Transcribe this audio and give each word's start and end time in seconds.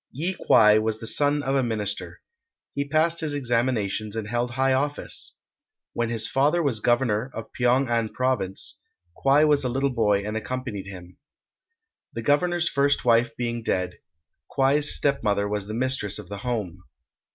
]Yi 0.11 0.33
Kwai 0.33 0.79
was 0.79 0.97
the 0.99 1.05
son 1.05 1.43
of 1.43 1.53
a 1.53 1.61
minister. 1.61 2.21
He 2.73 2.87
passed 2.87 3.19
his 3.19 3.35
examinations 3.35 4.15
and 4.15 4.27
held 4.27 4.49
high 4.49 4.73
office. 4.73 5.35
When 5.93 6.09
his 6.09 6.27
father 6.27 6.63
was 6.63 6.79
Governor 6.79 7.29
of 7.35 7.53
Pyong 7.53 7.87
an 7.87 8.09
Province, 8.09 8.81
Kwai 9.13 9.45
was 9.45 9.63
a 9.63 9.69
little 9.69 9.91
boy 9.93 10.21
and 10.25 10.35
accompanied 10.35 10.87
him. 10.87 11.17
The 12.13 12.23
Governor's 12.23 12.67
first 12.67 13.05
wife 13.05 13.37
being 13.37 13.61
dead, 13.61 13.99
Kwai's 14.49 14.91
stepmother 14.91 15.47
was 15.47 15.67
the 15.67 15.75
mistress 15.75 16.17
of 16.17 16.29
the 16.29 16.37
home. 16.39 16.81